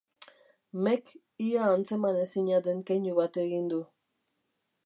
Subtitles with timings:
[0.85, 1.03] MEK
[1.49, 3.81] ia atzemanezina den keinu bat egin du.